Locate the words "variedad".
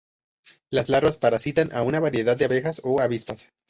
1.99-2.35